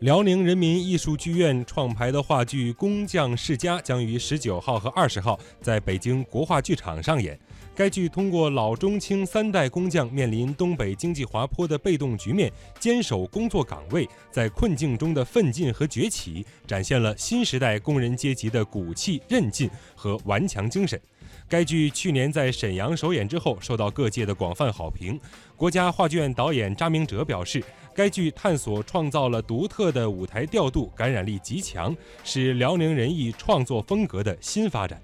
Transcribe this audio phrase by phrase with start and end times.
[0.00, 7.38] 辽宁人民艺术剧院创排的话剧《工匠世家》将于十九号和二十号在北京国画剧场上演。
[7.74, 21.00] 该剧通过老中青三代工匠面临东北经济滑坡的被动局面，坚守工作岗位，在困境中的奋进和崛起，展现了新时代工人阶级的骨气、韧劲和顽强精神。
[21.48, 25.18] 该剧去年在沈阳首演之后，受到各界的广泛好评。
[25.54, 27.62] 国家话剧院导演查明哲表示，
[27.94, 35.00] 该剧探索创造了独特的舞台调度，感染力极强，是辽宁人艺创作风格的新发展。